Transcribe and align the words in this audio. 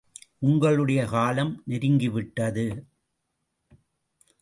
உங்களுடைய 0.39 1.05
காலம் 1.05 1.63
நெருங்கிவிட்டது. 1.67 2.65